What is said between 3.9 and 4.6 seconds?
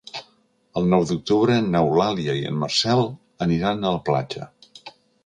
la platja.